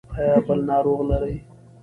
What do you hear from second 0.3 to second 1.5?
بل ناروغ لرئ؟